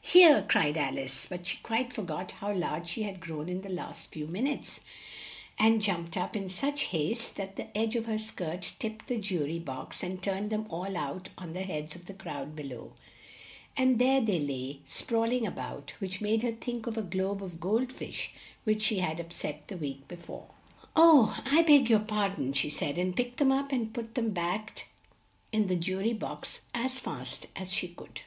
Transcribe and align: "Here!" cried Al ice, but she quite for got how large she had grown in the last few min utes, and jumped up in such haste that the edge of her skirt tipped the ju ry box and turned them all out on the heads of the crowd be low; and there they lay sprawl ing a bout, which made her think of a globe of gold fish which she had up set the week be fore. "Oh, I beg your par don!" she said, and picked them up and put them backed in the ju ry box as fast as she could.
"Here!" 0.00 0.44
cried 0.48 0.76
Al 0.76 0.96
ice, 0.96 1.26
but 1.26 1.44
she 1.44 1.56
quite 1.60 1.92
for 1.92 2.04
got 2.04 2.30
how 2.30 2.52
large 2.54 2.88
she 2.90 3.02
had 3.02 3.18
grown 3.18 3.48
in 3.48 3.62
the 3.62 3.68
last 3.68 4.12
few 4.12 4.28
min 4.28 4.46
utes, 4.46 4.78
and 5.58 5.82
jumped 5.82 6.16
up 6.16 6.36
in 6.36 6.48
such 6.48 6.82
haste 6.94 7.34
that 7.34 7.56
the 7.56 7.76
edge 7.76 7.96
of 7.96 8.06
her 8.06 8.16
skirt 8.20 8.74
tipped 8.78 9.08
the 9.08 9.18
ju 9.18 9.44
ry 9.44 9.58
box 9.58 10.04
and 10.04 10.22
turned 10.22 10.50
them 10.50 10.66
all 10.70 10.96
out 10.96 11.30
on 11.36 11.52
the 11.52 11.64
heads 11.64 11.96
of 11.96 12.06
the 12.06 12.14
crowd 12.14 12.54
be 12.54 12.62
low; 12.62 12.92
and 13.76 13.98
there 13.98 14.20
they 14.20 14.38
lay 14.38 14.78
sprawl 14.86 15.32
ing 15.32 15.44
a 15.44 15.50
bout, 15.50 15.94
which 15.98 16.20
made 16.20 16.44
her 16.44 16.52
think 16.52 16.86
of 16.86 16.96
a 16.96 17.02
globe 17.02 17.42
of 17.42 17.58
gold 17.58 17.92
fish 17.92 18.30
which 18.62 18.82
she 18.84 18.98
had 19.00 19.20
up 19.20 19.32
set 19.32 19.66
the 19.66 19.76
week 19.76 20.06
be 20.06 20.14
fore. 20.14 20.46
"Oh, 20.94 21.42
I 21.44 21.62
beg 21.62 21.90
your 21.90 21.98
par 21.98 22.28
don!" 22.28 22.52
she 22.52 22.70
said, 22.70 22.98
and 22.98 23.16
picked 23.16 23.38
them 23.38 23.50
up 23.50 23.72
and 23.72 23.92
put 23.92 24.14
them 24.14 24.30
backed 24.30 24.86
in 25.50 25.66
the 25.66 25.74
ju 25.74 25.98
ry 25.98 26.12
box 26.12 26.60
as 26.72 27.00
fast 27.00 27.48
as 27.56 27.72
she 27.72 27.88
could. 27.88 28.20